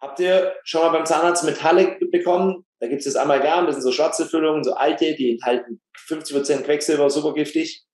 Habt 0.00 0.20
ihr 0.20 0.54
schon 0.64 0.82
mal 0.82 0.90
beim 0.90 1.06
Zahnarzt 1.06 1.44
Metalle 1.44 1.98
bekommen? 2.12 2.64
Da 2.80 2.86
gibt 2.86 3.00
es 3.00 3.12
das 3.12 3.16
Amalgam, 3.16 3.66
das 3.66 3.76
sind 3.76 3.82
so 3.82 3.92
schwarze 3.92 4.26
Füllungen, 4.26 4.62
so 4.62 4.74
alte, 4.74 5.14
die 5.14 5.32
enthalten 5.32 5.80
50% 6.08 6.62
Quecksilber, 6.62 7.10
super 7.10 7.34
giftig. 7.34 7.84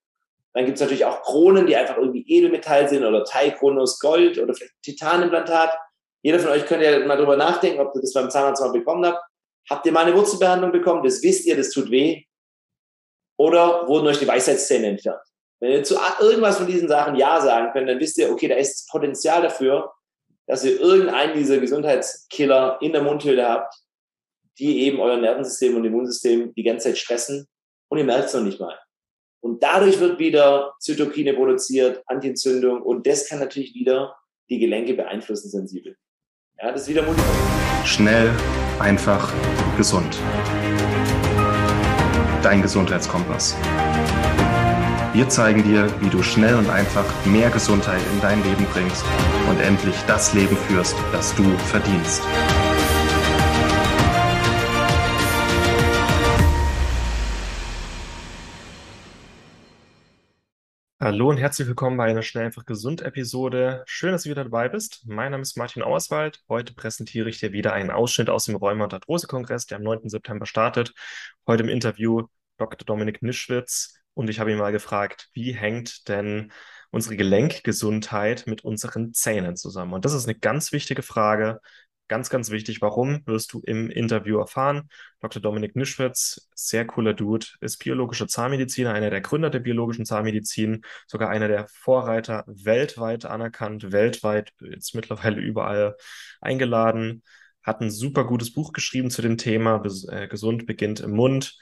Dann 0.52 0.66
gibt 0.66 0.76
es 0.76 0.82
natürlich 0.82 1.04
auch 1.04 1.22
Kronen, 1.22 1.66
die 1.66 1.74
einfach 1.74 1.96
irgendwie 1.96 2.24
Edelmetall 2.28 2.88
sind 2.88 3.04
oder 3.04 3.24
Teilkronen 3.24 3.78
aus 3.78 3.98
Gold 3.98 4.38
oder 4.38 4.54
vielleicht 4.54 4.74
Titanimplantat. 4.82 5.76
Jeder 6.22 6.38
von 6.38 6.50
euch 6.50 6.66
könnte 6.66 6.84
ja 6.84 7.06
mal 7.06 7.16
drüber 7.16 7.36
nachdenken, 7.36 7.80
ob 7.80 7.94
ihr 7.94 8.00
das 8.00 8.12
beim 8.12 8.30
Zahnarzt 8.30 8.62
mal 8.62 8.70
bekommen 8.70 9.04
habt. 9.04 9.20
Habt 9.68 9.86
ihr 9.86 9.92
mal 9.92 10.04
eine 10.04 10.14
Wurzelbehandlung 10.14 10.70
bekommen? 10.70 11.02
Das 11.02 11.22
wisst 11.22 11.46
ihr, 11.46 11.56
das 11.56 11.70
tut 11.70 11.90
weh. 11.90 12.24
Oder 13.36 13.88
wurden 13.88 14.06
euch 14.06 14.18
die 14.18 14.28
Weisheitszähne 14.28 14.88
entfernt? 14.88 15.22
Wenn 15.60 15.72
ihr 15.72 15.82
zu 15.82 15.96
irgendwas 16.20 16.58
von 16.58 16.66
diesen 16.66 16.88
Sachen 16.88 17.16
Ja 17.16 17.40
sagen 17.40 17.72
könnt, 17.72 17.88
dann 17.88 17.98
wisst 17.98 18.18
ihr, 18.18 18.30
okay, 18.30 18.48
da 18.48 18.54
ist 18.54 18.74
das 18.74 18.86
Potenzial 18.86 19.42
dafür, 19.42 19.92
dass 20.46 20.64
ihr 20.64 20.80
irgendeinen 20.80 21.34
dieser 21.34 21.58
Gesundheitskiller 21.58 22.78
in 22.80 22.92
der 22.92 23.02
Mundhöhle 23.02 23.48
habt, 23.48 23.74
die 24.58 24.82
eben 24.82 25.00
euer 25.00 25.16
Nervensystem 25.16 25.76
und 25.76 25.84
Immunsystem 25.84 26.54
die 26.54 26.62
ganze 26.62 26.88
Zeit 26.88 26.98
stressen 26.98 27.46
und 27.88 27.98
ihr 27.98 28.04
merkt 28.04 28.26
es 28.26 28.34
noch 28.34 28.42
nicht 28.42 28.60
mal. 28.60 28.78
Und 29.40 29.62
dadurch 29.62 30.00
wird 30.00 30.18
wieder 30.18 30.74
Zytokine 30.80 31.34
produziert, 31.34 32.02
Antientzündung 32.06 32.82
und 32.82 33.06
das 33.06 33.28
kann 33.28 33.40
natürlich 33.40 33.74
wieder 33.74 34.16
die 34.48 34.58
Gelenke 34.58 34.94
beeinflussen 34.94 35.50
sensibel. 35.50 35.96
Ja, 36.60 36.72
das 36.72 36.82
ist 36.82 36.88
wieder 36.88 37.02
motivierend. 37.02 37.86
Schnell, 37.86 38.30
einfach, 38.78 39.32
gesund. 39.76 40.16
Dein 42.42 42.62
Gesundheitskompass. 42.62 43.56
Wir 45.14 45.28
zeigen 45.28 45.62
dir, 45.62 45.88
wie 46.00 46.10
du 46.10 46.24
schnell 46.24 46.56
und 46.56 46.68
einfach 46.68 47.04
mehr 47.24 47.48
Gesundheit 47.48 48.02
in 48.12 48.20
dein 48.20 48.42
Leben 48.42 48.66
bringst 48.72 49.04
und 49.48 49.60
endlich 49.60 49.94
das 50.08 50.34
Leben 50.34 50.56
führst, 50.56 50.96
das 51.12 51.32
du 51.36 51.44
verdienst. 51.56 52.20
Hallo 60.98 61.28
und 61.28 61.36
herzlich 61.36 61.68
willkommen 61.68 61.96
bei 61.96 62.06
einer 62.06 62.22
Schnell 62.22 62.46
einfach 62.46 62.64
gesund 62.64 63.00
Episode. 63.00 63.84
Schön, 63.86 64.10
dass 64.10 64.24
du 64.24 64.30
wieder 64.30 64.42
dabei 64.42 64.68
bist. 64.68 65.04
Mein 65.06 65.30
Name 65.30 65.42
ist 65.42 65.56
Martin 65.56 65.84
Auerswald. 65.84 66.40
Heute 66.48 66.74
präsentiere 66.74 67.28
ich 67.28 67.38
dir 67.38 67.52
wieder 67.52 67.72
einen 67.72 67.92
Ausschnitt 67.92 68.30
aus 68.30 68.46
dem 68.46 68.56
Rheuma- 68.56 68.82
und 68.82 68.94
Arthrose-Kongress, 68.94 69.66
der 69.66 69.78
am 69.78 69.84
9. 69.84 70.08
September 70.08 70.44
startet. 70.44 70.92
Heute 71.46 71.62
im 71.62 71.68
Interview 71.68 72.26
Dr. 72.58 72.84
Dominik 72.84 73.22
Nischwitz, 73.22 73.94
und 74.14 74.30
ich 74.30 74.40
habe 74.40 74.52
ihn 74.52 74.58
mal 74.58 74.72
gefragt, 74.72 75.28
wie 75.32 75.52
hängt 75.52 76.08
denn 76.08 76.52
unsere 76.90 77.16
Gelenkgesundheit 77.16 78.46
mit 78.46 78.64
unseren 78.64 79.12
Zähnen 79.12 79.56
zusammen? 79.56 79.92
Und 79.92 80.04
das 80.04 80.14
ist 80.14 80.26
eine 80.26 80.38
ganz 80.38 80.72
wichtige 80.72 81.02
Frage. 81.02 81.60
Ganz, 82.06 82.28
ganz 82.28 82.50
wichtig. 82.50 82.82
Warum 82.82 83.22
wirst 83.26 83.52
du 83.54 83.60
im 83.60 83.90
Interview 83.90 84.38
erfahren? 84.38 84.90
Dr. 85.20 85.40
Dominik 85.40 85.74
Nischwitz, 85.74 86.48
sehr 86.54 86.86
cooler 86.86 87.14
Dude, 87.14 87.46
ist 87.60 87.78
biologischer 87.78 88.28
Zahnmediziner, 88.28 88.92
einer 88.92 89.08
der 89.08 89.22
Gründer 89.22 89.48
der 89.48 89.60
biologischen 89.60 90.04
Zahnmedizin, 90.04 90.82
sogar 91.06 91.30
einer 91.30 91.48
der 91.48 91.66
Vorreiter, 91.68 92.44
weltweit 92.46 93.24
anerkannt, 93.24 93.90
weltweit 93.90 94.52
jetzt 94.60 94.94
mittlerweile 94.94 95.40
überall 95.40 95.96
eingeladen, 96.42 97.22
hat 97.62 97.80
ein 97.80 97.90
super 97.90 98.24
gutes 98.24 98.52
Buch 98.52 98.74
geschrieben 98.74 99.10
zu 99.10 99.22
dem 99.22 99.38
Thema, 99.38 99.82
äh, 100.10 100.28
Gesund 100.28 100.66
beginnt 100.66 101.00
im 101.00 101.12
Mund 101.12 101.58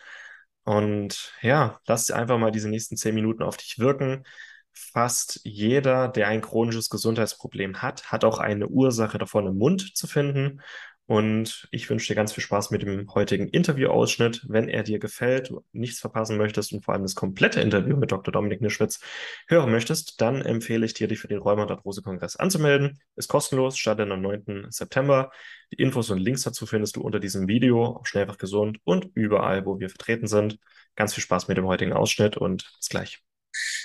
und 0.64 1.32
ja, 1.42 1.80
lass 1.86 2.10
einfach 2.10 2.38
mal 2.38 2.50
diese 2.52 2.68
nächsten 2.68 2.96
zehn 2.96 3.14
Minuten 3.14 3.42
auf 3.42 3.56
dich 3.56 3.78
wirken. 3.78 4.24
Fast 4.72 5.40
jeder, 5.44 6.08
der 6.08 6.28
ein 6.28 6.40
chronisches 6.40 6.88
Gesundheitsproblem 6.88 7.82
hat, 7.82 8.10
hat 8.10 8.24
auch 8.24 8.38
eine 8.38 8.68
Ursache 8.68 9.18
davon 9.18 9.46
im 9.46 9.58
Mund 9.58 9.96
zu 9.96 10.06
finden. 10.06 10.62
Und 11.06 11.68
ich 11.72 11.90
wünsche 11.90 12.06
dir 12.06 12.14
ganz 12.14 12.32
viel 12.32 12.44
Spaß 12.44 12.70
mit 12.70 12.82
dem 12.82 13.12
heutigen 13.12 13.48
Interviewausschnitt. 13.48 14.46
Wenn 14.48 14.68
er 14.68 14.84
dir 14.84 15.00
gefällt, 15.00 15.50
du 15.50 15.64
nichts 15.72 15.98
verpassen 15.98 16.38
möchtest 16.38 16.72
und 16.72 16.84
vor 16.84 16.94
allem 16.94 17.02
das 17.02 17.16
komplette 17.16 17.60
Interview 17.60 17.96
mit 17.96 18.12
Dr. 18.12 18.32
Dominik 18.32 18.60
Nischwitz 18.60 19.00
hören 19.48 19.72
möchtest, 19.72 20.20
dann 20.20 20.42
empfehle 20.42 20.86
ich 20.86 20.94
dir, 20.94 21.08
dich 21.08 21.18
für 21.18 21.28
den 21.28 21.40
Rheuma- 21.40 21.64
und 21.64 21.70
Arthrose-Kongress 21.72 22.36
anzumelden. 22.36 23.00
Ist 23.16 23.28
kostenlos, 23.28 23.78
startet 23.78 24.10
am 24.10 24.22
9. 24.22 24.66
September. 24.70 25.32
Die 25.72 25.82
Infos 25.82 26.08
und 26.10 26.18
Links 26.18 26.42
dazu 26.42 26.66
findest 26.66 26.96
du 26.96 27.00
unter 27.00 27.18
diesem 27.18 27.48
Video 27.48 27.84
auf 27.84 28.06
Schnellfach 28.06 28.38
Gesund 28.38 28.78
und 28.84 29.08
überall, 29.14 29.66
wo 29.66 29.80
wir 29.80 29.88
vertreten 29.88 30.28
sind. 30.28 30.58
Ganz 30.94 31.14
viel 31.14 31.22
Spaß 31.22 31.48
mit 31.48 31.56
dem 31.56 31.66
heutigen 31.66 31.92
Ausschnitt 31.92 32.36
und 32.36 32.70
bis 32.78 32.88
gleich. 32.88 33.22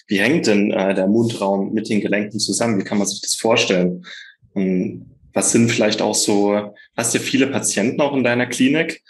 Wie 0.08 0.20
hängt 0.20 0.48
denn 0.48 0.72
äh, 0.72 0.94
der 0.94 1.08
Mundraum 1.08 1.74
mit 1.74 1.90
den 1.90 2.00
Gelenken 2.00 2.40
zusammen? 2.40 2.80
Wie 2.80 2.84
kann 2.84 3.00
man 3.00 3.08
sich 3.08 3.22
das 3.22 3.36
vorstellen? 3.36 4.06
Und 4.54 5.17
was 5.38 5.52
sind 5.52 5.70
vielleicht 5.70 6.02
auch 6.02 6.16
so, 6.16 6.74
hast 6.98 7.14
du 7.14 7.20
viele 7.20 7.46
Patienten 7.46 8.02
auch 8.02 8.16
in 8.16 8.24
deiner 8.24 8.48
Klinik? 8.48 9.04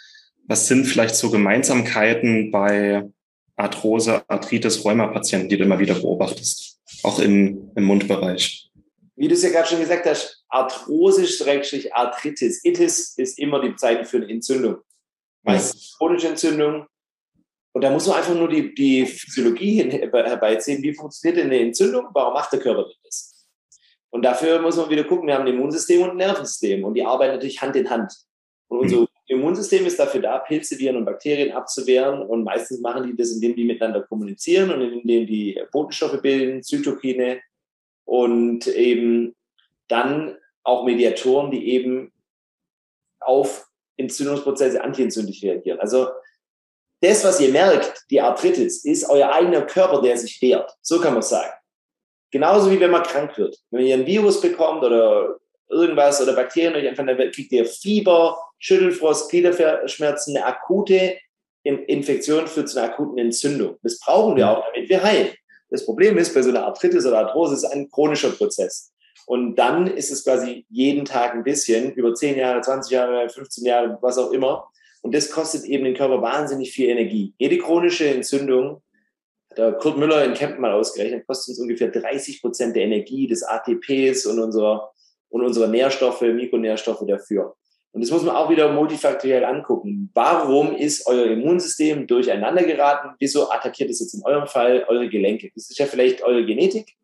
Was 0.46 0.68
sind 0.68 0.84
vielleicht 0.84 1.14
so 1.14 1.30
Gemeinsamkeiten 1.30 2.50
bei 2.50 3.08
Arthrose, 3.56 4.28
Arthritis, 4.28 4.84
Rheuma-Patienten, 4.84 5.48
die 5.48 5.56
du 5.56 5.64
immer 5.64 5.78
wieder 5.78 5.94
beobachtest? 5.94 6.80
Auch 7.02 7.18
im, 7.18 7.70
im 7.74 7.84
Mundbereich. 7.84 8.70
Wie 9.16 9.26
du 9.26 9.32
es 9.32 9.42
ja 9.42 9.48
gerade 9.48 9.68
schon 9.68 9.80
gesagt 9.80 10.04
hast, 10.04 10.44
Arthrose, 10.50 11.26
Arthritis. 11.92 12.62
Itis 12.62 13.14
ist 13.16 13.38
immer 13.38 13.62
die 13.62 13.70
Bezeichnung 13.70 14.04
für 14.04 14.18
eine 14.18 14.28
Entzündung. 14.28 14.76
Meistens 15.44 15.96
chronische 15.96 16.28
Entzündung. 16.28 16.86
Und 17.72 17.82
da 17.82 17.90
muss 17.90 18.06
man 18.06 18.18
einfach 18.18 18.34
nur 18.34 18.50
die, 18.50 18.74
die 18.74 19.06
Physiologie 19.06 19.82
herbeiziehen. 19.82 20.82
Wie 20.82 20.92
funktioniert 20.92 21.38
denn 21.38 21.46
eine 21.46 21.60
Entzündung? 21.60 22.08
Warum 22.12 22.34
macht 22.34 22.52
der 22.52 22.60
Körper 22.60 22.84
das? 23.02 23.37
Und 24.10 24.22
dafür 24.22 24.60
muss 24.60 24.76
man 24.76 24.90
wieder 24.90 25.04
gucken, 25.04 25.26
wir 25.26 25.34
haben 25.34 25.46
ein 25.46 25.54
Immunsystem 25.54 26.02
und 26.02 26.10
ein 26.10 26.16
Nervensystem 26.16 26.84
und 26.84 26.94
die 26.94 27.04
arbeiten 27.04 27.34
natürlich 27.34 27.60
Hand 27.60 27.76
in 27.76 27.90
Hand. 27.90 28.12
Und 28.68 28.78
unser 28.80 29.00
mhm. 29.00 29.06
Immunsystem 29.26 29.84
ist 29.84 29.98
dafür 29.98 30.22
da, 30.22 30.38
Pilze, 30.38 30.78
Viren 30.78 30.96
und 30.96 31.04
Bakterien 31.04 31.52
abzuwehren 31.52 32.22
und 32.22 32.44
meistens 32.44 32.80
machen 32.80 33.06
die 33.06 33.16
das, 33.16 33.30
indem 33.32 33.54
die 33.54 33.64
miteinander 33.64 34.02
kommunizieren 34.02 34.70
und 34.70 34.80
indem 34.80 35.26
die 35.26 35.60
Botenstoffe 35.70 36.20
bilden, 36.22 36.62
Zytokine 36.62 37.40
und 38.04 38.66
eben 38.66 39.36
dann 39.88 40.36
auch 40.64 40.84
Mediatoren, 40.84 41.50
die 41.50 41.68
eben 41.68 42.12
auf 43.20 43.66
Entzündungsprozesse 43.98 44.82
antientzündlich 44.82 45.42
reagieren. 45.42 45.80
Also 45.80 46.08
das, 47.00 47.24
was 47.24 47.40
ihr 47.40 47.50
merkt, 47.50 48.04
die 48.10 48.20
Arthritis, 48.20 48.84
ist 48.84 49.08
euer 49.08 49.32
eigener 49.32 49.62
Körper, 49.62 50.00
der 50.00 50.16
sich 50.16 50.40
wehrt. 50.40 50.72
So 50.82 51.00
kann 51.00 51.12
man 51.12 51.22
sagen. 51.22 51.52
Genauso 52.30 52.70
wie 52.70 52.80
wenn 52.80 52.90
man 52.90 53.02
krank 53.02 53.36
wird. 53.38 53.56
Wenn 53.70 53.86
ihr 53.86 53.96
ein 53.96 54.06
Virus 54.06 54.40
bekommt 54.40 54.84
oder 54.84 55.36
irgendwas 55.68 56.20
oder 56.22 56.34
Bakterien 56.34 56.74
euch 56.74 56.86
einfach, 56.86 57.06
dann 57.06 57.16
kriegt 57.30 57.52
ihr 57.52 57.64
Fieber, 57.66 58.38
Schüttelfrost, 58.58 59.30
Gliederschmerzen, 59.30 60.36
eine 60.36 60.46
akute 60.46 61.16
Infektion 61.62 62.46
führt 62.46 62.68
zu 62.68 62.78
einer 62.78 62.92
akuten 62.92 63.18
Entzündung. 63.18 63.76
Das 63.82 63.98
brauchen 64.00 64.36
wir 64.36 64.48
auch, 64.50 64.64
damit 64.72 64.88
wir 64.88 65.02
heilen. 65.02 65.28
Das 65.70 65.84
Problem 65.84 66.16
ist, 66.16 66.34
bei 66.34 66.42
so 66.42 66.50
einer 66.50 66.64
Arthritis 66.64 67.04
oder 67.04 67.18
Arthrose 67.18 67.54
ist 67.54 67.64
ein 67.64 67.90
chronischer 67.90 68.30
Prozess. 68.30 68.92
Und 69.26 69.56
dann 69.56 69.86
ist 69.86 70.10
es 70.10 70.24
quasi 70.24 70.64
jeden 70.70 71.04
Tag 71.04 71.34
ein 71.34 71.44
bisschen, 71.44 71.92
über 71.92 72.14
10 72.14 72.38
Jahre, 72.38 72.62
20 72.62 72.90
Jahre, 72.90 73.28
15 73.28 73.64
Jahre, 73.66 73.98
was 74.00 74.16
auch 74.16 74.32
immer. 74.32 74.66
Und 75.02 75.14
das 75.14 75.30
kostet 75.30 75.64
eben 75.64 75.84
den 75.84 75.94
Körper 75.94 76.22
wahnsinnig 76.22 76.72
viel 76.72 76.88
Energie. 76.88 77.34
Jede 77.38 77.58
chronische 77.58 78.08
Entzündung 78.08 78.80
der 79.58 79.72
Kurt 79.72 79.98
Müller 79.98 80.24
in 80.24 80.34
Kempten 80.34 80.60
mal 80.60 80.72
ausgerechnet, 80.72 81.26
kostet 81.26 81.50
uns 81.50 81.58
ungefähr 81.58 81.88
30 81.88 82.40
Prozent 82.40 82.76
der 82.76 82.84
Energie, 82.84 83.26
des 83.26 83.42
ATPs 83.42 84.24
und 84.26 84.38
unserer, 84.38 84.92
und 85.30 85.44
unserer 85.44 85.66
Nährstoffe, 85.66 86.22
Mikronährstoffe 86.22 87.04
dafür. 87.06 87.56
Und 87.90 88.02
das 88.02 88.10
muss 88.12 88.22
man 88.22 88.36
auch 88.36 88.50
wieder 88.50 88.72
multifaktoriell 88.72 89.44
angucken. 89.44 90.10
Warum 90.14 90.76
ist 90.76 91.06
euer 91.06 91.26
Immunsystem 91.26 92.06
durcheinander 92.06 92.62
geraten? 92.62 93.16
Wieso 93.18 93.50
attackiert 93.50 93.90
es 93.90 93.98
jetzt 93.98 94.14
in 94.14 94.22
eurem 94.24 94.46
Fall 94.46 94.84
eure 94.86 95.08
Gelenke? 95.08 95.50
Das 95.54 95.68
ist 95.68 95.78
ja 95.78 95.86
vielleicht 95.86 96.22
eure 96.22 96.46
Genetik, 96.46 96.96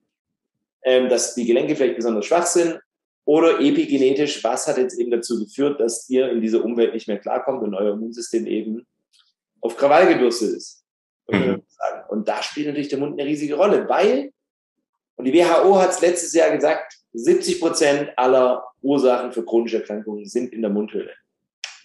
ähm, 0.85 1.09
dass 1.09 1.35
die 1.35 1.47
Gelenke 1.47 1.75
vielleicht 1.75 1.97
besonders 1.97 2.27
schwach 2.27 2.47
sind. 2.47 2.79
Oder 3.25 3.59
epigenetisch, 3.61 4.45
was 4.45 4.69
hat 4.69 4.77
jetzt 4.77 4.99
eben 4.99 5.11
dazu 5.11 5.41
geführt, 5.41 5.81
dass 5.81 6.09
ihr 6.11 6.31
in 6.31 6.41
dieser 6.41 6.63
Umwelt 6.63 6.95
nicht 6.95 7.09
mehr 7.09 7.19
klarkommt 7.19 7.63
und 7.63 7.75
euer 7.75 7.95
Immunsystem 7.95 8.47
eben 8.47 8.87
auf 9.63 9.77
Krawall 9.77 10.07
gebürstet 10.07 10.55
ist? 10.55 10.84
Mhm. 11.29 11.63
Und 12.09 12.29
da 12.29 12.43
spielt 12.43 12.67
natürlich 12.67 12.89
der 12.89 12.99
Mund 12.99 13.19
eine 13.19 13.29
riesige 13.29 13.55
Rolle, 13.55 13.89
weil, 13.89 14.33
und 15.17 15.25
die 15.25 15.35
WHO 15.35 15.81
hat 15.81 15.91
es 15.91 16.01
letztes 16.01 16.33
Jahr 16.33 16.51
gesagt, 16.51 16.99
70 17.13 17.61
Prozent 17.61 18.11
aller 18.17 18.65
Ursachen 18.83 19.33
für 19.33 19.45
chronische 19.45 19.79
Erkrankungen 19.79 20.27
sind 20.27 20.53
in 20.53 20.63
der 20.63 20.71
Mundhöhle. 20.71 21.13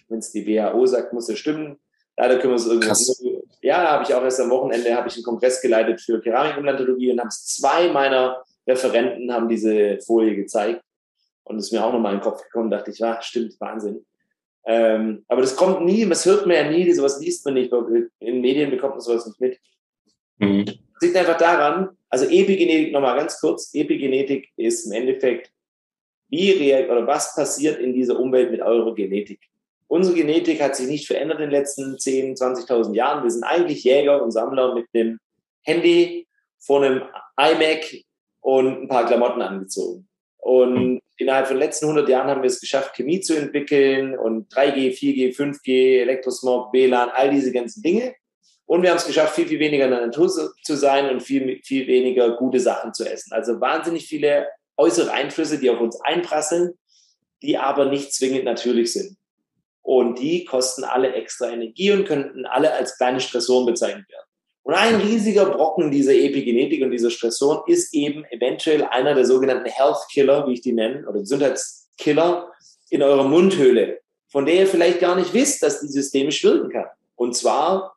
Wenn 0.08 0.18
es 0.18 0.32
die 0.32 0.46
WHO 0.46 0.86
sagt, 0.86 1.12
muss 1.12 1.28
es 1.28 1.38
stimmen. 1.38 1.78
Leider 2.16 2.38
können 2.38 2.52
wir 2.52 2.56
es 2.56 2.66
irgendwie. 2.66 3.42
Ja, 3.62 3.82
da 3.82 3.90
habe 3.92 4.04
ich 4.04 4.12
auch 4.12 4.22
erst 4.22 4.40
am 4.40 4.50
Wochenende 4.50 4.94
habe 4.94 5.08
ich 5.08 5.14
einen 5.14 5.24
Kongress 5.24 5.60
geleitet 5.60 6.00
für 6.00 6.20
Keramikumplantologie 6.20 7.12
und 7.12 7.20
haben 7.20 7.30
zwei 7.30 7.88
meiner 7.88 8.42
Referenten 8.66 9.32
haben 9.32 9.48
diese 9.48 9.98
Folie 10.00 10.34
gezeigt. 10.34 10.82
Und 11.44 11.58
es 11.58 11.66
ist 11.66 11.72
mir 11.72 11.84
auch 11.84 11.92
nochmal 11.92 12.14
in 12.14 12.20
den 12.20 12.24
Kopf 12.24 12.42
gekommen, 12.42 12.70
dachte 12.70 12.90
ich, 12.90 12.98
ja, 12.98 13.20
stimmt, 13.22 13.58
Wahnsinn. 13.60 14.04
Ähm, 14.64 15.24
aber 15.28 15.40
das 15.40 15.56
kommt 15.56 15.84
nie, 15.84 16.06
das 16.06 16.26
hört 16.26 16.46
man 16.46 16.56
ja 16.56 16.70
nie, 16.70 16.92
sowas 16.92 17.20
liest 17.20 17.44
man 17.44 17.54
nicht. 17.54 17.72
In 18.18 18.40
Medien 18.40 18.70
bekommt 18.70 18.94
man 18.94 19.00
sowas 19.00 19.26
nicht 19.26 19.40
mit. 19.40 19.58
Mhm. 20.38 20.64
Das 20.66 21.02
liegt 21.02 21.16
einfach 21.16 21.38
daran, 21.38 21.90
also 22.08 22.26
Epigenetik, 22.26 22.92
nochmal 22.92 23.16
ganz 23.16 23.40
kurz, 23.40 23.74
Epigenetik 23.74 24.50
ist 24.56 24.86
im 24.86 24.92
Endeffekt 24.92 25.50
wie 26.28 26.50
reagiert 26.52 26.90
oder 26.90 27.06
was 27.06 27.34
passiert 27.34 27.80
in 27.80 27.92
dieser 27.92 28.18
Umwelt 28.18 28.50
mit 28.50 28.60
eurer 28.60 28.94
Genetik. 28.94 29.40
Unsere 29.88 30.14
Genetik 30.14 30.62
hat 30.62 30.76
sich 30.76 30.86
nicht 30.86 31.06
verändert 31.06 31.40
in 31.40 31.50
den 31.50 31.50
letzten 31.50 31.98
10, 31.98 32.36
20.000 32.36 32.94
Jahren. 32.94 33.24
Wir 33.24 33.30
sind 33.30 33.42
eigentlich 33.42 33.82
Jäger 33.82 34.22
und 34.22 34.30
Sammler 34.30 34.74
mit 34.74 34.86
einem 34.94 35.18
Handy, 35.62 36.28
vor 36.58 36.82
einem 36.82 37.02
iMac 37.36 38.04
und 38.40 38.82
ein 38.82 38.88
paar 38.88 39.06
Klamotten 39.06 39.42
angezogen. 39.42 40.06
Und 40.36 41.00
innerhalb 41.20 41.46
von 41.46 41.56
den 41.56 41.62
letzten 41.62 41.86
100 41.86 42.08
Jahren 42.08 42.28
haben 42.28 42.42
wir 42.42 42.48
es 42.48 42.60
geschafft, 42.60 42.94
Chemie 42.94 43.20
zu 43.20 43.36
entwickeln 43.36 44.18
und 44.18 44.52
3G, 44.52 44.90
4G, 44.96 45.36
5G, 45.36 46.00
Elektrosmog, 46.00 46.72
WLAN, 46.72 47.10
all 47.10 47.30
diese 47.30 47.52
ganzen 47.52 47.82
Dinge. 47.82 48.14
Und 48.64 48.82
wir 48.82 48.90
haben 48.90 48.96
es 48.96 49.06
geschafft, 49.06 49.34
viel, 49.34 49.46
viel 49.46 49.58
weniger 49.58 49.84
in 49.84 49.90
der 49.90 50.06
Natur 50.06 50.30
zu 50.62 50.76
sein 50.76 51.10
und 51.10 51.20
viel, 51.20 51.60
viel 51.64 51.86
weniger 51.86 52.36
gute 52.36 52.60
Sachen 52.60 52.94
zu 52.94 53.04
essen. 53.04 53.32
Also 53.32 53.60
wahnsinnig 53.60 54.06
viele 54.06 54.46
äußere 54.76 55.12
Einflüsse, 55.12 55.58
die 55.58 55.68
auf 55.70 55.80
uns 55.80 56.00
einprasseln, 56.00 56.72
die 57.42 57.58
aber 57.58 57.86
nicht 57.86 58.14
zwingend 58.14 58.44
natürlich 58.44 58.92
sind. 58.92 59.16
Und 59.82 60.18
die 60.18 60.44
kosten 60.44 60.84
alle 60.84 61.12
extra 61.14 61.50
Energie 61.50 61.90
und 61.92 62.06
könnten 62.06 62.46
alle 62.46 62.72
als 62.72 62.96
kleine 62.96 63.20
Stressoren 63.20 63.66
bezeichnet 63.66 64.08
werden. 64.08 64.29
Und 64.62 64.74
ein 64.74 64.96
riesiger 64.96 65.46
Brocken 65.46 65.90
dieser 65.90 66.14
Epigenetik 66.14 66.82
und 66.82 66.90
dieser 66.90 67.10
Stressoren 67.10 67.62
ist 67.66 67.94
eben 67.94 68.24
eventuell 68.26 68.84
einer 68.84 69.14
der 69.14 69.24
sogenannten 69.24 69.68
Health 69.68 70.06
Killer, 70.12 70.46
wie 70.46 70.52
ich 70.52 70.60
die 70.60 70.72
nenne, 70.72 71.08
oder 71.08 71.20
Gesundheitskiller 71.20 72.52
in 72.90 73.02
eurer 73.02 73.24
Mundhöhle, 73.24 74.00
von 74.28 74.44
der 74.44 74.56
ihr 74.56 74.66
vielleicht 74.66 75.00
gar 75.00 75.16
nicht 75.16 75.32
wisst, 75.32 75.62
dass 75.62 75.80
die 75.80 75.88
systemisch 75.88 76.44
wirken 76.44 76.70
kann. 76.70 76.86
Und 77.16 77.34
zwar 77.36 77.96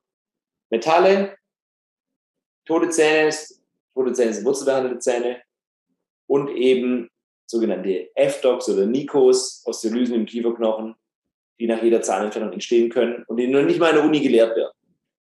Metalle, 0.69 1.37
tote 2.65 2.89
Zähne, 2.89 3.33
tote 3.93 4.13
Zähne 4.13 4.33
sind 4.33 4.45
wurzelbehandelte 4.45 4.99
Zähne 4.99 5.41
und 6.27 6.49
eben 6.49 7.09
sogenannte 7.45 8.09
F-Docs 8.15 8.69
oder 8.69 8.85
Nikos, 8.85 9.63
Osteolysen 9.65 10.15
im 10.15 10.25
Kieferknochen, 10.25 10.95
die 11.59 11.67
nach 11.67 11.83
jeder 11.83 12.01
Zahnentfernung 12.01 12.53
entstehen 12.53 12.89
können 12.89 13.23
und 13.27 13.37
die 13.37 13.47
noch 13.47 13.63
nicht 13.63 13.79
mal 13.79 13.89
in 13.89 13.95
der 13.97 14.05
Uni 14.05 14.21
gelehrt 14.21 14.55
werden. 14.55 14.71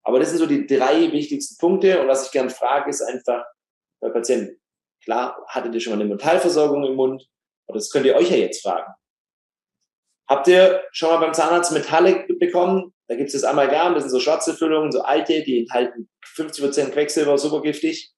Aber 0.03 0.19
das 0.19 0.31
sind 0.31 0.39
so 0.39 0.47
die 0.47 0.67
drei 0.67 1.13
wichtigsten 1.13 1.59
Punkte. 1.59 2.01
Und 2.01 2.09
was 2.09 2.27
ich 2.27 2.33
gerne 2.33 2.51
frage, 2.51 2.91
ist 2.91 3.03
einfach 3.03 3.45
bei 4.01 4.11
Patienten, 4.11 4.61
klar, 5.05 5.37
hattet 5.49 5.75
ihr 5.75 5.81
schon 5.81 5.93
mal 5.93 6.01
eine 6.01 6.13
Metallversorgung 6.13 6.85
im 6.85 6.95
Mund? 6.95 7.29
Aber 7.69 7.79
das 7.79 7.91
könnt 7.91 8.07
ihr 8.07 8.17
euch 8.17 8.31
ja 8.31 8.37
jetzt 8.37 8.63
fragen. 8.63 8.93
Habt 10.29 10.49
ihr 10.49 10.83
schon 10.93 11.11
mal 11.11 11.19
beim 11.19 11.35
Zahnarzt 11.35 11.73
Metalle 11.73 12.27
bekommen? 12.39 12.93
Da 13.09 13.17
gibt 13.17 13.29
es 13.29 13.35
das 13.35 13.45
Amalgam, 13.45 13.95
das 13.95 14.05
sind 14.05 14.11
so 14.11 14.21
schwarze 14.21 14.55
Füllungen, 14.55 14.91
so 14.91 15.03
alte, 15.03 15.43
die 15.43 15.61
enthalten 15.61 16.09
50% 16.37 16.91
Quecksilber, 16.91 17.37
super 17.37 17.61
giftig. 17.61 18.13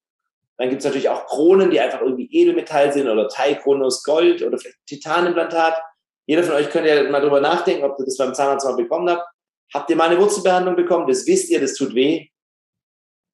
Dann 0.57 0.69
gibt 0.69 0.81
es 0.81 0.85
natürlich 0.85 1.09
auch 1.09 1.27
Kronen, 1.27 1.71
die 1.71 1.81
einfach 1.81 2.01
irgendwie 2.01 2.29
Edelmetall 2.31 2.93
sind 2.93 3.09
oder 3.09 3.29
Teilkronen 3.29 3.91
Gold 4.05 4.43
oder 4.43 4.57
vielleicht 4.57 4.79
Titanimplantat. 4.87 5.83
Jeder 6.27 6.45
von 6.45 6.55
euch 6.55 6.71
könnte 6.71 6.89
ja 6.91 7.11
mal 7.11 7.21
drüber 7.21 7.41
nachdenken, 7.41 7.85
ob 7.85 7.99
ihr 7.99 8.05
das 8.05 8.17
beim 8.17 8.35
Zahnarzt 8.35 8.65
mal 8.65 8.77
bekommen 8.77 9.11
habt. 9.11 9.27
Habt 9.73 9.91
ihr 9.91 9.97
mal 9.97 10.11
eine 10.11 10.21
Wurzelbehandlung 10.21 10.77
bekommen? 10.77 11.07
Das 11.07 11.27
wisst 11.27 11.51
ihr, 11.51 11.61
das 11.61 11.75
tut 11.75 11.95
weh. 11.95 12.29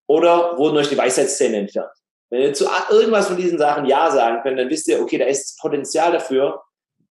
Oder 0.06 0.56
wurden 0.58 0.76
euch 0.76 0.88
die 0.88 0.98
Weisheitszähne 0.98 1.58
entfernt? 1.58 1.92
Wenn 2.30 2.42
ihr 2.42 2.52
zu 2.52 2.66
irgendwas 2.90 3.26
von 3.26 3.36
diesen 3.36 3.58
Sachen 3.58 3.86
Ja 3.86 4.10
sagen 4.10 4.42
könnt, 4.42 4.58
dann 4.58 4.70
wisst 4.70 4.88
ihr, 4.88 5.00
okay, 5.00 5.18
da 5.18 5.26
ist 5.26 5.58
Potenzial 5.60 6.12
dafür, 6.12 6.62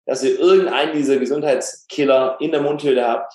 dass 0.06 0.24
ihr 0.24 0.39
irgendeinen 0.39 0.94
dieser 0.94 1.18
Gesundheitskiller 1.18 2.38
in 2.39 2.51
der 2.51 2.62
Mundhöhle 2.62 3.07
habt, 3.07 3.33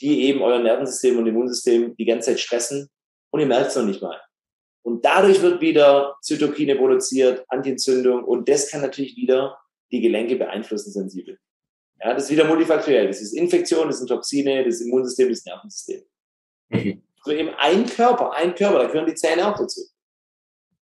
die 0.00 0.24
eben 0.24 0.40
euer 0.40 0.58
Nervensystem 0.58 1.18
und 1.18 1.26
Immunsystem 1.26 1.94
die 1.96 2.04
ganze 2.04 2.30
Zeit 2.30 2.40
stressen 2.40 2.88
und 3.30 3.40
ihr 3.40 3.46
merkt 3.46 3.68
es 3.68 3.76
noch 3.76 3.84
nicht 3.84 4.00
mal. 4.00 4.20
Und 4.84 5.04
dadurch 5.04 5.42
wird 5.42 5.60
wieder 5.60 6.16
Zytokine 6.22 6.76
produziert, 6.76 7.44
Antientzündung 7.48 8.24
und 8.24 8.48
das 8.48 8.70
kann 8.70 8.80
natürlich 8.80 9.16
wieder 9.16 9.58
die 9.90 10.00
Gelenke 10.00 10.36
beeinflussen 10.36 10.92
sensibel. 10.92 11.38
Ja, 12.02 12.14
das 12.14 12.24
ist 12.24 12.30
wieder 12.30 12.44
multifaktoriell. 12.44 13.06
Das 13.06 13.20
ist 13.20 13.32
Infektion, 13.32 13.86
das 13.86 13.98
sind 13.98 14.08
Toxine, 14.08 14.64
das 14.64 14.80
Immunsystem, 14.80 15.28
das 15.28 15.44
Nervensystem. 15.44 16.02
Mhm. 16.70 17.02
Also 17.24 17.38
eben 17.38 17.50
ein 17.56 17.86
Körper, 17.86 18.32
ein 18.32 18.54
Körper, 18.54 18.80
da 18.80 18.86
gehören 18.86 19.06
die 19.06 19.14
Zähne 19.14 19.46
auch 19.46 19.56
dazu. 19.56 19.82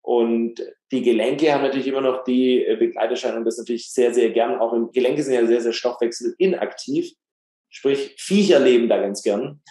Und 0.01 0.55
die 0.91 1.01
Gelenke 1.01 1.53
haben 1.53 1.63
natürlich 1.63 1.87
immer 1.87 2.01
noch 2.01 2.23
die 2.23 2.65
äh, 2.65 2.75
Begleiterscheinung, 2.77 3.43
das 3.43 3.57
natürlich 3.57 3.91
sehr, 3.91 4.13
sehr 4.13 4.29
gern. 4.31 4.59
Auch 4.59 4.73
im 4.73 4.91
Gelenke 4.91 5.21
sind 5.21 5.33
ja 5.33 5.45
sehr, 5.45 5.61
sehr 5.61 5.73
stoffwechselinaktiv. 5.73 7.11
Sprich, 7.69 8.15
Viecher 8.17 8.59
leben 8.59 8.89
da 8.89 8.99
ganz 8.99 9.21
gern. 9.21 9.61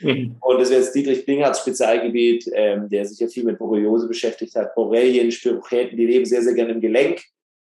Mhm. 0.00 0.36
Und 0.40 0.58
das 0.58 0.70
wäre 0.70 0.80
jetzt 0.80 0.94
Dietrich 0.94 1.24
Blingerts 1.24 1.60
Spezialgebiet, 1.60 2.50
ähm, 2.54 2.88
der 2.88 3.04
sich 3.04 3.20
ja 3.20 3.28
viel 3.28 3.44
mit 3.44 3.58
Borreliose 3.58 4.08
beschäftigt 4.08 4.54
hat. 4.56 4.74
Borrelien, 4.74 5.30
Spirochäten, 5.30 5.96
die 5.96 6.06
leben 6.06 6.24
sehr, 6.24 6.42
sehr 6.42 6.54
gern 6.54 6.70
im 6.70 6.80
Gelenk 6.80 7.22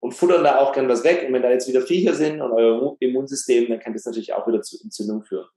und 0.03 0.11
futtern 0.11 0.43
da 0.43 0.59
auch 0.59 0.73
gern 0.73 0.89
was 0.89 1.05
weg. 1.05 1.23
Und 1.25 1.31
wenn 1.31 1.41
da 1.41 1.49
jetzt 1.49 1.69
wieder 1.69 1.81
Viecher 1.81 2.13
sind 2.13 2.41
und 2.41 2.51
euer 2.51 2.97
Immunsystem, 2.99 3.69
dann 3.69 3.79
kann 3.79 3.93
das 3.93 4.03
natürlich 4.03 4.33
auch 4.33 4.45
wieder 4.45 4.61
zu 4.61 4.77
Entzündung 4.83 5.23
führen. 5.23 5.47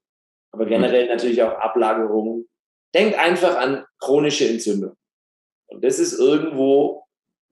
Aber 0.51 0.63
mhm. 0.63 0.69
generell 0.69 1.07
natürlich 1.09 1.43
auch 1.43 1.51
Ablagerungen. 1.59 2.47
Denkt 2.93 3.19
einfach 3.19 3.57
an 3.57 3.83
chronische 3.99 4.47
Entzündung. 4.47 4.95
Und 5.65 5.83
das 5.83 5.99
ist 5.99 6.17
irgendwo 6.17 7.03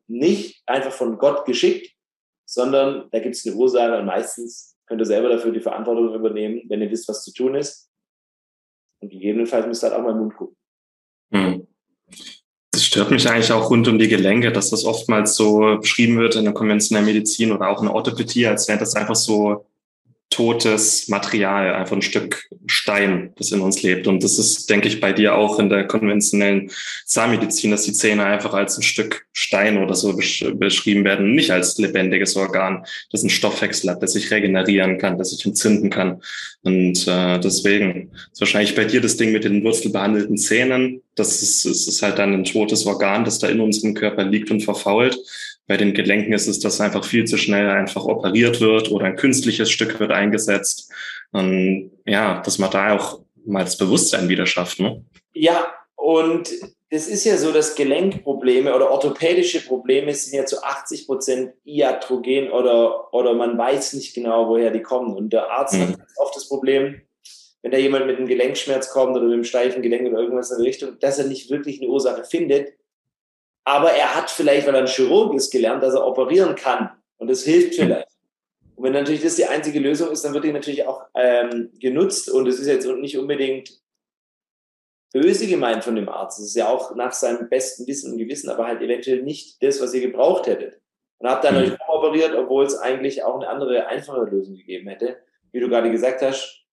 nicht 0.07 0.63
einfach 0.67 0.93
von 0.93 1.17
Gott 1.17 1.43
geschickt, 1.43 1.93
sondern 2.45 3.09
da 3.11 3.19
gibt 3.19 3.35
es 3.35 3.45
eine 3.45 3.57
Ursache 3.57 3.99
und 3.99 4.05
meistens 4.05 4.77
könnt 4.85 5.01
ihr 5.01 5.05
selber 5.05 5.27
dafür 5.27 5.51
die 5.51 5.59
Verantwortung 5.59 6.15
übernehmen, 6.15 6.61
wenn 6.69 6.81
ihr 6.81 6.89
wisst, 6.89 7.09
was 7.09 7.25
zu 7.25 7.33
tun 7.33 7.55
ist. 7.55 7.91
Und 9.01 9.09
gegebenenfalls 9.09 9.67
müsst 9.67 9.83
ihr 9.83 9.89
halt 9.89 9.99
auch 9.99 10.03
mal 10.03 10.11
im 10.11 10.19
Mund 10.19 10.35
gucken. 10.37 10.55
Hm. 11.33 11.67
Stört 12.95 13.11
mich 13.11 13.29
eigentlich 13.29 13.51
auch 13.51 13.69
rund 13.71 13.89
um 13.89 13.99
die 13.99 14.07
Gelenke, 14.07 14.53
dass 14.53 14.69
das 14.69 14.85
oftmals 14.85 15.35
so 15.35 15.79
beschrieben 15.81 16.17
wird 16.17 16.37
in 16.37 16.45
der 16.45 16.53
konventionellen 16.53 17.05
Medizin 17.05 17.51
oder 17.51 17.67
auch 17.67 17.81
in 17.81 17.87
der 17.87 17.93
Orthopädie, 17.93 18.47
als 18.47 18.69
wäre 18.69 18.79
das 18.79 18.95
einfach 18.95 19.15
so 19.15 19.65
totes 20.29 21.07
Material, 21.07 21.75
einfach 21.75 21.95
ein 21.95 22.01
Stück 22.01 22.47
Stein, 22.65 23.31
das 23.37 23.51
in 23.51 23.61
uns 23.61 23.83
lebt. 23.83 24.07
Und 24.07 24.23
das 24.23 24.37
ist, 24.37 24.69
denke 24.69 24.87
ich, 24.87 24.99
bei 24.99 25.13
dir 25.13 25.35
auch 25.35 25.59
in 25.59 25.69
der 25.69 25.85
konventionellen 25.85 26.71
Zahnmedizin, 27.05 27.71
dass 27.71 27.83
die 27.83 27.93
Zähne 27.93 28.25
einfach 28.25 28.53
als 28.53 28.77
ein 28.77 28.83
Stück 28.83 29.25
Stein 29.31 29.77
oder 29.77 29.95
so 29.95 30.15
besch 30.15 30.43
beschrieben 30.55 31.03
werden, 31.05 31.35
nicht 31.35 31.51
als 31.51 31.77
lebendiges 31.77 32.35
Organ, 32.35 32.85
das 33.11 33.21
einen 33.21 33.29
Stoffwechsel 33.29 33.89
hat, 33.89 34.03
das 34.03 34.13
sich 34.13 34.31
regenerieren 34.31 34.97
kann, 34.97 35.17
das 35.17 35.29
sich 35.29 35.45
entzünden 35.45 35.89
kann. 35.89 36.21
Und 36.63 37.07
äh, 37.07 37.39
deswegen 37.39 38.11
ist 38.31 38.41
wahrscheinlich 38.41 38.75
bei 38.75 38.85
dir 38.85 39.01
das 39.01 39.17
Ding 39.17 39.31
mit 39.31 39.43
den 39.43 39.63
wurzelbehandelten 39.63 40.37
Zähnen, 40.37 41.01
das 41.15 41.41
ist, 41.41 41.65
das 41.65 41.87
ist 41.87 42.01
halt 42.01 42.19
dann 42.19 42.33
ein 42.33 42.43
totes 42.43 42.85
Organ, 42.85 43.23
das 43.23 43.39
da 43.39 43.47
in 43.47 43.61
unserem 43.61 43.93
Körper 43.93 44.25
liegt 44.25 44.51
und 44.51 44.61
verfault. 44.61 45.17
Bei 45.67 45.77
den 45.77 45.93
Gelenken 45.93 46.33
ist 46.33 46.47
es, 46.47 46.59
dass 46.59 46.79
einfach 46.79 47.03
viel 47.03 47.25
zu 47.25 47.37
schnell 47.37 47.69
einfach 47.69 48.05
operiert 48.05 48.61
wird 48.61 48.91
oder 48.91 49.05
ein 49.05 49.15
künstliches 49.15 49.71
Stück 49.71 49.99
wird 49.99 50.11
eingesetzt. 50.11 50.91
Und 51.31 51.91
ja, 52.05 52.41
dass 52.41 52.59
man 52.59 52.71
da 52.71 52.95
auch 52.95 53.21
mal 53.45 53.63
das 53.63 53.77
Bewusstsein 53.77 54.29
wieder 54.29 54.45
schafft. 54.45 54.79
Ne? 54.79 55.03
Ja, 55.33 55.73
und 55.95 56.51
es 56.89 57.07
ist 57.07 57.25
ja 57.25 57.37
so, 57.37 57.51
dass 57.51 57.75
Gelenkprobleme 57.75 58.73
oder 58.73 58.91
orthopädische 58.91 59.61
Probleme 59.61 60.13
sind 60.13 60.37
ja 60.37 60.45
zu 60.45 60.63
80 60.63 61.07
Prozent 61.07 61.53
iatrogen 61.63 62.51
oder, 62.51 63.13
oder 63.13 63.33
man 63.33 63.57
weiß 63.57 63.93
nicht 63.93 64.13
genau, 64.13 64.47
woher 64.47 64.71
die 64.71 64.81
kommen. 64.81 65.15
Und 65.15 65.33
der 65.33 65.49
Arzt 65.49 65.73
mhm. 65.73 65.89
hat 65.89 65.99
oft 66.17 66.35
das 66.35 66.47
Problem, 66.47 67.01
wenn 67.63 67.71
da 67.71 67.77
jemand 67.77 68.05
mit 68.05 68.17
einem 68.17 68.27
Gelenkschmerz 68.27 68.91
kommt 68.91 69.15
oder 69.15 69.25
mit 69.25 69.33
einem 69.33 69.43
steifen 69.43 69.81
Gelenk 69.81 70.07
oder 70.07 70.21
irgendwas 70.21 70.51
in 70.51 70.57
der 70.57 70.67
Richtung, 70.67 70.99
dass 70.99 71.17
er 71.17 71.25
nicht 71.25 71.49
wirklich 71.49 71.81
eine 71.81 71.89
Ursache 71.89 72.23
findet, 72.23 72.73
aber 73.65 73.91
er 73.91 74.15
hat 74.15 74.29
vielleicht, 74.29 74.67
weil 74.67 74.75
er 74.75 74.81
ein 74.81 74.87
Chirurg 74.87 75.33
ist, 75.33 75.51
gelernt, 75.51 75.83
dass 75.83 75.95
er 75.95 76.05
operieren 76.05 76.55
kann. 76.55 76.91
Und 77.17 77.29
das 77.29 77.43
hilft 77.43 77.75
vielleicht. 77.75 78.07
Und 78.75 78.83
wenn 78.83 78.93
natürlich 78.93 79.23
das 79.23 79.35
die 79.35 79.45
einzige 79.45 79.79
Lösung 79.79 80.11
ist, 80.11 80.23
dann 80.23 80.33
wird 80.33 80.43
die 80.43 80.53
natürlich 80.53 80.85
auch 80.85 81.05
ähm, 81.15 81.71
genutzt. 81.79 82.29
Und 82.29 82.47
es 82.47 82.59
ist 82.59 82.67
jetzt 82.67 82.85
nicht 82.85 83.17
unbedingt 83.17 83.71
böse 85.11 85.47
gemeint 85.47 85.83
von 85.83 85.95
dem 85.95 86.09
Arzt. 86.09 86.39
Es 86.39 86.47
ist 86.47 86.55
ja 86.55 86.69
auch 86.69 86.93
nach 86.95 87.13
seinem 87.13 87.49
besten 87.49 87.87
Wissen 87.87 88.11
und 88.11 88.17
Gewissen, 88.19 88.49
aber 88.49 88.67
halt 88.67 88.81
eventuell 88.81 89.23
nicht 89.23 89.63
das, 89.63 89.81
was 89.81 89.93
ihr 89.93 90.01
gebraucht 90.01 90.45
hättet. 90.45 90.79
Und 91.17 91.29
habt 91.29 91.43
dann 91.43 91.55
mhm. 91.55 91.71
euch 91.71 91.79
operiert, 91.87 92.35
obwohl 92.35 92.65
es 92.65 92.77
eigentlich 92.77 93.23
auch 93.23 93.35
eine 93.35 93.47
andere, 93.47 93.87
einfache 93.87 94.25
Lösung 94.25 94.55
gegeben 94.57 94.89
hätte. 94.89 95.17
Wie 95.51 95.59
du 95.59 95.69
gerade 95.69 95.89
gesagt 95.89 96.21
hast, 96.21 96.65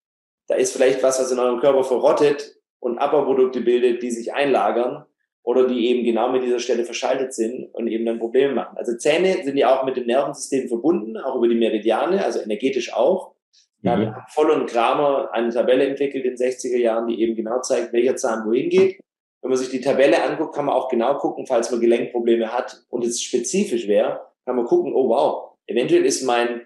da 0.49 0.57
ist 0.57 0.73
vielleicht 0.73 1.03
was, 1.03 1.21
was 1.21 1.31
in 1.31 1.39
eurem 1.39 1.61
Körper 1.61 1.85
verrottet 1.85 2.57
und 2.81 2.99
Abbauprodukte 2.99 3.61
bildet, 3.61 4.03
die 4.03 4.11
sich 4.11 4.35
einlagern 4.35 5.07
oder 5.45 5.67
die 5.67 5.89
eben 5.89 6.05
genau 6.05 6.31
mit 6.31 6.45
dieser 6.45 6.61
Stelle 6.61 6.85
verschaltet 6.85 7.35
sind 7.35 7.75
und 7.75 7.89
eben 7.89 8.07
dann 8.07 8.19
Probleme 8.19 8.55
machen. 8.55 8.77
Also 8.77 8.97
Zähne 8.97 9.43
sind 9.43 9.57
ja 9.57 9.77
auch 9.77 9.85
mit 9.85 9.97
dem 9.97 10.07
Nervensystem 10.07 10.69
verbunden, 10.69 11.17
auch 11.17 11.37
über 11.37 11.49
die 11.49 11.57
Meridiane, 11.57 12.25
also 12.25 12.41
energetisch 12.41 12.93
auch. 12.93 13.35
Da 13.83 13.97
mhm. 13.97 14.15
hat 14.15 14.31
Voll 14.31 14.51
und 14.51 14.67
Kramer 14.67 15.31
eine 15.33 15.51
Tabelle 15.51 15.87
entwickelt 15.87 16.25
in 16.25 16.37
den 16.37 16.39
60er 16.39 16.77
Jahren, 16.77 17.09
die 17.09 17.21
eben 17.21 17.35
genau 17.35 17.61
zeigt, 17.61 17.93
welcher 17.93 18.15
Zahn 18.15 18.47
wohin 18.47 18.71
geht. 18.71 19.01
Wenn 19.43 19.51
man 19.51 19.59
sich 19.59 19.71
die 19.71 19.81
Tabelle 19.81 20.23
anguckt, 20.23 20.55
kann 20.55 20.67
man 20.67 20.77
auch 20.77 20.89
genau 20.89 21.19
gucken, 21.19 21.47
falls 21.47 21.73
man 21.73 21.81
Gelenkprobleme 21.81 22.53
hat 22.53 22.85
und 22.91 23.05
es 23.05 23.21
spezifisch 23.21 23.89
wäre, 23.89 24.21
kann 24.47 24.55
man 24.55 24.65
gucken, 24.67 24.93
oh 24.95 25.09
wow, 25.09 25.57
eventuell 25.67 26.05
ist 26.05 26.23
mein, 26.23 26.63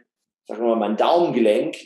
sagen 0.46 0.60
wir 0.60 0.76
mal, 0.76 0.88
mein 0.88 0.98
Daumengelenk 0.98 1.76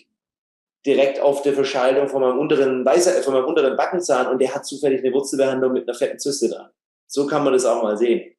direkt 0.85 1.21
auf 1.21 1.43
der 1.43 1.53
Verschaltung 1.53 2.09
von 2.09 2.23
meinem 2.23 2.39
unteren 2.39 2.85
Weißer, 2.85 3.23
von 3.23 3.35
meinem 3.35 3.45
unteren 3.45 3.77
Backenzahn 3.77 4.27
und 4.27 4.41
der 4.41 4.53
hat 4.53 4.67
zufällig 4.67 5.05
eine 5.05 5.13
Wurzelbehandlung 5.13 5.73
mit 5.73 5.89
einer 5.89 5.97
fetten 5.97 6.19
Zyste 6.19 6.49
dran. 6.49 6.71
So 7.11 7.27
kann 7.27 7.43
man 7.43 7.53
das 7.53 7.67
auch 7.67 7.83
mal 7.83 7.99
sehen. 7.99 8.33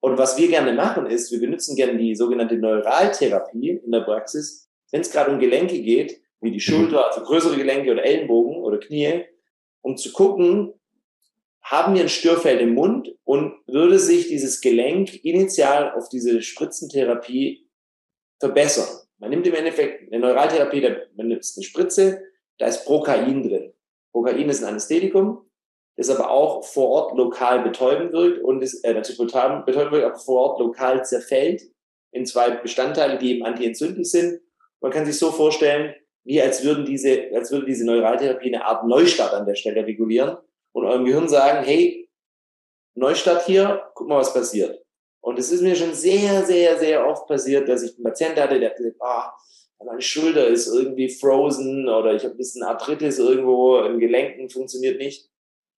Und 0.00 0.18
was 0.18 0.36
wir 0.36 0.48
gerne 0.48 0.72
machen 0.72 1.06
ist, 1.06 1.30
wir 1.30 1.40
benutzen 1.40 1.76
gerne 1.76 1.96
die 1.96 2.16
sogenannte 2.16 2.56
Neuraltherapie 2.56 3.80
in 3.84 3.92
der 3.92 4.00
Praxis, 4.00 4.68
wenn 4.90 5.00
es 5.00 5.12
gerade 5.12 5.30
um 5.30 5.38
Gelenke 5.38 5.80
geht, 5.80 6.20
wie 6.40 6.50
die 6.50 6.60
Schulter, 6.60 7.06
also 7.06 7.22
größere 7.22 7.56
Gelenke 7.56 7.92
oder 7.92 8.04
Ellenbogen 8.04 8.56
oder 8.56 8.78
Knie, 8.78 9.24
um 9.80 9.96
zu 9.96 10.12
gucken, 10.12 10.74
haben 11.62 11.94
wir 11.94 12.02
ein 12.02 12.08
Störfeld 12.08 12.60
im 12.60 12.74
Mund 12.74 13.14
und 13.24 13.54
würde 13.66 13.98
sich 13.98 14.28
dieses 14.28 14.60
Gelenk 14.60 15.24
initial 15.24 15.92
auf 15.92 16.08
diese 16.08 16.42
Spritzentherapie 16.42 17.68
verbessern. 18.40 19.06
Man 19.18 19.30
nimmt 19.30 19.46
im 19.46 19.54
Endeffekt 19.54 20.12
eine 20.12 20.20
Neuraltherapie, 20.20 20.80
man 21.16 21.28
nimmt 21.28 21.44
eine 21.56 21.64
Spritze, 21.64 22.22
da 22.58 22.66
ist 22.66 22.84
Prokain 22.84 23.48
drin. 23.48 23.72
Prokain 24.12 24.48
ist 24.48 24.62
ein 24.62 24.70
Anästhetikum, 24.70 25.45
das 25.96 26.10
aber 26.10 26.30
auch 26.30 26.64
vor 26.64 26.88
Ort 26.88 27.16
lokal 27.16 27.62
betäuben 27.62 28.12
wirkt 28.12 28.42
und 28.42 28.62
ist, 28.62 28.84
äh, 28.84 28.92
natürlich 28.92 29.18
betäuben 29.18 29.66
wirkt, 29.66 30.04
aber 30.04 30.18
vor 30.18 30.50
Ort 30.50 30.60
lokal 30.60 31.04
zerfällt 31.04 31.62
in 32.12 32.26
zwei 32.26 32.50
Bestandteile, 32.50 33.18
die 33.18 33.32
eben 33.32 33.44
antientzündlich 33.44 34.10
sind. 34.10 34.40
Man 34.80 34.92
kann 34.92 35.06
sich 35.06 35.18
so 35.18 35.32
vorstellen, 35.32 35.94
wie 36.24 36.40
als 36.42 36.64
würden 36.64 36.84
diese, 36.84 37.30
als 37.34 37.50
würde 37.50 37.66
diese 37.66 37.86
Neuraltherapie 37.86 38.54
eine 38.54 38.64
Art 38.64 38.86
Neustart 38.86 39.32
an 39.32 39.46
der 39.46 39.54
Stelle 39.54 39.86
regulieren 39.86 40.36
und 40.72 40.84
eurem 40.84 41.04
Gehirn 41.04 41.28
sagen, 41.28 41.64
hey, 41.64 42.10
Neustart 42.94 43.46
hier, 43.46 43.90
guck 43.94 44.08
mal, 44.08 44.18
was 44.18 44.34
passiert. 44.34 44.82
Und 45.20 45.38
es 45.38 45.50
ist 45.50 45.62
mir 45.62 45.74
schon 45.74 45.94
sehr, 45.94 46.44
sehr, 46.44 46.78
sehr 46.78 47.06
oft 47.06 47.26
passiert, 47.26 47.68
dass 47.68 47.82
ich 47.82 47.94
einen 47.94 48.04
Patienten 48.04 48.40
hatte, 48.40 48.60
der 48.60 48.70
hat 48.70 48.76
gesagt, 48.76 48.96
ah, 49.00 49.32
meine 49.84 50.00
Schulter 50.00 50.46
ist 50.46 50.68
irgendwie 50.68 51.08
frozen 51.08 51.88
oder 51.88 52.14
ich 52.14 52.24
habe 52.24 52.34
ein 52.34 52.38
bisschen 52.38 52.62
Arthritis 52.62 53.18
irgendwo 53.18 53.80
im 53.80 53.98
Gelenken, 53.98 54.48
funktioniert 54.48 54.98
nicht. 54.98 55.28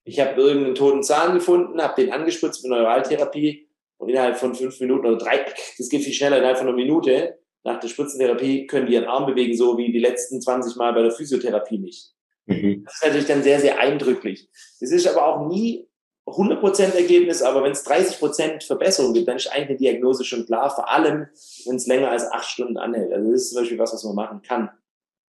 Ich 0.09 0.21
habe 0.21 0.41
irgendeinen 0.41 0.75
toten 0.75 1.03
Zahn 1.03 1.35
gefunden, 1.35 1.83
habe 1.83 2.03
den 2.03 2.13
angespritzt 2.13 2.63
mit 2.63 2.71
Neuraltherapie 2.71 3.69
und 3.99 4.09
innerhalb 4.09 4.39
von 4.39 4.55
fünf 4.55 4.81
Minuten 4.81 5.07
oder 5.07 5.19
drei, 5.19 5.45
das 5.77 5.89
geht 5.89 6.03
viel 6.03 6.15
schneller, 6.15 6.39
innerhalb 6.39 6.59
von 6.59 6.67
einer 6.67 6.77
Minute 6.77 7.39
nach 7.65 7.81
der 7.81 7.89
Spritzentherapie 7.89 8.67
können 8.67 8.87
die 8.87 8.95
ihren 8.95 9.05
Arm 9.05 9.27
bewegen, 9.27 9.55
so 9.57 9.77
wie 9.77 9.93
die 9.93 9.99
letzten 9.99 10.41
20 10.41 10.77
Mal 10.77 10.93
bei 10.95 11.03
der 11.03 11.11
Physiotherapie 11.11 11.79
nicht. 11.79 12.13
Mhm. 12.47 12.85
Das 12.85 12.95
ist 12.95 13.05
natürlich 13.05 13.27
dann 13.27 13.43
sehr, 13.43 13.61
sehr 13.61 13.79
eindrücklich. 13.79 14.49
Das 14.81 14.91
ist 14.91 15.07
aber 15.07 15.27
auch 15.27 15.49
nie 15.49 15.87
100% 16.27 16.95
Ergebnis, 16.95 17.43
aber 17.43 17.63
wenn 17.63 17.73
es 17.73 17.87
30% 17.87 18.67
Verbesserung 18.67 19.13
gibt, 19.13 19.29
dann 19.29 19.37
ist 19.37 19.49
eigentlich 19.49 19.69
eine 19.69 19.77
Diagnose 19.77 20.25
schon 20.25 20.47
klar, 20.47 20.71
vor 20.71 20.89
allem, 20.89 21.27
wenn 21.67 21.77
es 21.77 21.87
länger 21.87 22.11
als 22.11 22.31
acht 22.31 22.49
Stunden 22.49 22.79
anhält. 22.79 23.13
Also 23.13 23.31
das 23.31 23.43
ist 23.43 23.51
zum 23.51 23.63
Beispiel 23.63 23.79
was, 23.79 23.93
was 23.93 24.05
man 24.05 24.15
machen 24.15 24.43
kann. 24.43 24.71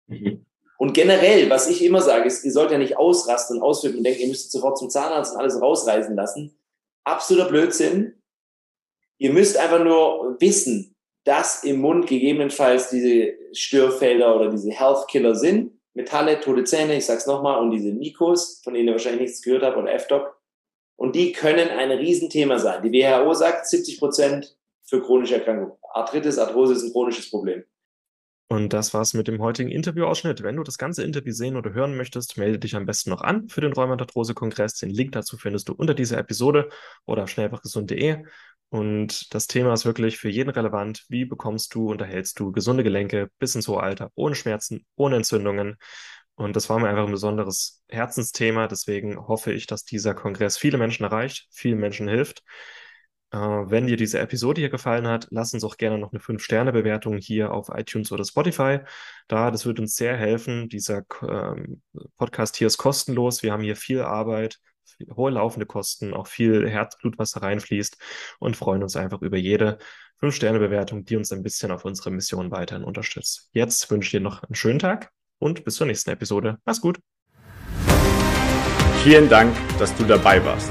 Mhm. 0.09 0.45
Und 0.78 0.92
generell, 0.92 1.49
was 1.49 1.71
ich 1.71 1.83
immer 1.83 2.02
sage, 2.02 2.26
ist, 2.26 2.45
ihr 2.45 2.52
sollt 2.52 2.71
ja 2.71 2.78
nicht 2.78 2.99
ausrasten 2.99 3.56
und 3.56 3.62
ausflippen 3.62 3.99
und 3.99 4.04
denken, 4.04 4.23
ihr 4.23 4.28
müsst 4.28 4.52
sofort 4.52 4.78
zum 4.78 4.90
Zahnarzt 4.90 5.35
und 5.35 5.40
alles 5.40 5.61
rausreißen 5.61 6.14
lassen. 6.14 6.59
Absoluter 7.04 7.49
Blödsinn. 7.49 8.23
Ihr 9.18 9.33
müsst 9.33 9.56
einfach 9.56 9.83
nur 9.83 10.37
wissen, 10.38 10.95
dass 11.25 11.64
im 11.64 11.80
Mund 11.80 12.06
gegebenenfalls 12.06 12.90
diese 12.90 13.35
Störfelder 13.52 14.37
oder 14.37 14.50
diese 14.50 14.71
Health 14.71 15.09
Killer 15.09 15.35
sind. 15.35 15.73
Metalle, 15.95 16.40
tote 16.40 16.64
Zähne, 16.64 16.97
ich 16.97 17.06
sag's 17.06 17.26
nochmal, 17.26 17.61
und 17.61 17.71
diese 17.71 17.88
Nikos, 17.88 18.61
von 18.62 18.75
denen 18.75 18.88
ihr 18.88 18.92
wahrscheinlich 18.92 19.23
nichts 19.23 19.42
gehört 19.42 19.62
habt, 19.62 19.78
oder 19.78 19.92
F-Doc. 19.95 20.38
Und 20.97 21.16
die 21.16 21.33
können 21.33 21.68
ein 21.68 21.90
Riesenthema 21.90 22.59
sein. 22.59 22.83
Die 22.83 22.92
WHO 22.92 23.33
sagt 23.33 23.66
70 23.66 23.99
Prozent 23.99 24.56
für 24.85 25.02
chronische 25.02 25.37
Erkrankungen. 25.37 25.73
Arthritis, 25.95 26.38
Arthrose 26.38 26.75
ist 26.75 26.85
ein 26.85 26.92
chronisches 26.92 27.30
Problem. 27.30 27.64
Und 28.49 28.73
das 28.73 28.95
war's 28.95 29.12
mit 29.12 29.26
dem 29.26 29.41
heutigen 29.43 29.71
Interviewausschnitt. 29.71 30.43
Wenn 30.43 30.57
du 30.57 30.62
das 30.62 30.79
ganze 30.79 31.03
Interview 31.03 31.33
sehen 31.33 31.57
oder 31.57 31.73
hören 31.73 31.97
möchtest, 31.97 32.38
melde 32.38 32.61
dich 32.61 32.76
am 32.76 32.87
besten 32.87 33.11
noch 33.11 33.23
an 33.23 33.49
für 33.49 33.61
den 33.61 33.73
Rheumatarthrose-Kongress. 33.73 34.75
Den 34.75 34.91
Link 34.91 35.12
dazu 35.12 35.37
findest 35.37 35.69
du 35.69 35.73
unter 35.73 35.95
dieser 35.95 36.19
Episode 36.19 36.69
oder 37.07 37.25
auf 37.25 37.31
schnellfachgesund.de. 37.31 38.25
Und 38.69 39.35
das 39.35 39.49
Thema 39.49 39.73
ist 39.73 39.85
wirklich 39.85 40.19
für 40.19 40.29
jeden 40.29 40.50
relevant. 40.50 41.05
Wie 41.09 41.25
bekommst 41.25 41.75
du, 41.75 41.91
unterhältst 41.91 42.38
du 42.38 42.53
gesunde 42.53 42.85
Gelenke 42.85 43.31
bis 43.38 43.55
ins 43.57 43.67
hohe 43.67 43.83
Alter, 43.83 44.11
ohne 44.15 44.37
Schmerzen, 44.37 44.87
ohne 44.95 45.17
Entzündungen? 45.17 45.76
Und 46.37 46.55
das 46.55 46.69
war 46.69 46.79
mir 46.79 46.88
einfach 46.88 47.07
ein 47.07 47.12
besonderes 47.12 47.83
Herzensthema. 47.88 48.69
Deswegen 48.69 49.17
hoffe 49.17 49.53
ich, 49.53 49.67
dass 49.67 49.85
dieser 49.85 50.15
Kongress 50.15 50.57
viele 50.57 50.79
Menschen 50.79 51.05
erreicht, 51.05 51.49
vielen 51.50 51.81
Menschen 51.81 52.09
hilft. 52.09 52.43
Äh, 53.33 53.38
wenn 53.38 53.87
dir 53.87 53.97
diese 53.97 54.18
Episode 54.21 54.61
hier 54.61 54.71
gefallen 54.71 55.06
hat, 55.06 55.26
lass 55.30 55.52
uns 55.52 55.64
auch 55.64 55.76
gerne 55.76 55.99
noch 55.99 56.12
eine 56.12 56.21
5-Sterne-Bewertung 56.21 57.18
hier 57.18 57.52
auf 57.52 57.68
iTunes 57.75 58.12
oder 58.12 58.25
Spotify 58.25 58.80
da. 59.28 59.50
Das 59.50 59.66
wird 59.66 59.80
uns 59.80 59.97
sehr 59.97 60.16
helfen. 60.16 60.68
Dieser 60.68 61.02
ähm, 61.23 61.83
Podcast 62.16 62.56
hier 62.56 62.66
ist 62.68 62.78
kostenlos. 62.78 63.42
Wir 63.42 63.52
haben 63.52 63.62
hier 63.62 63.76
viel 63.76 64.02
Arbeit, 64.02 64.59
hohe 65.14 65.30
laufende 65.30 65.66
Kosten, 65.66 66.14
auch 66.14 66.26
viel 66.26 66.68
Herzblut, 66.68 67.18
was 67.18 67.33
da 67.33 67.40
reinfließt 67.40 67.99
und 68.38 68.56
freuen 68.56 68.83
uns 68.83 68.97
einfach 68.97 69.23
über 69.23 69.37
jede 69.37 69.78
5-Sterne-Bewertung, 70.21 71.04
die 71.04 71.16
uns 71.16 71.33
ein 71.33 71.42
bisschen 71.42 71.71
auf 71.71 71.85
unserer 71.85 72.11
Mission 72.11 72.50
weiterhin 72.50 72.85
unterstützt. 72.85 73.50
Jetzt 73.52 73.90
wünsche 73.90 74.06
ich 74.06 74.11
dir 74.12 74.21
noch 74.21 74.42
einen 74.42 74.54
schönen 74.54 74.78
Tag 74.78 75.11
und 75.38 75.64
bis 75.64 75.76
zur 75.76 75.87
nächsten 75.87 76.11
Episode. 76.11 76.59
Mach's 76.64 76.80
gut. 76.80 77.00
Vielen 79.02 79.28
Dank, 79.28 79.54
dass 79.78 79.95
du 79.97 80.04
dabei 80.04 80.45
warst. 80.45 80.71